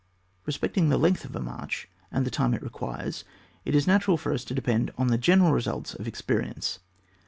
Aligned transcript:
Besfectinq 0.47 0.89
the 0.89 0.97
length 0.97 1.25
of 1.25 1.35
a 1.35 1.39
march 1.39 1.87
and 2.11 2.25
the 2.25 2.31
time 2.31 2.55
it 2.55 2.63
requires, 2.63 3.23
it 3.65 3.75
is 3.75 3.85
natural 3.85 4.17
for 4.17 4.33
us 4.33 4.43
to 4.45 4.55
depend 4.55 4.89
on 4.97 5.09
the 5.09 5.17
general 5.19 5.51
restdte 5.51 5.93
of 5.99 6.07
ex 6.07 6.23
{>erience. 6.23 6.79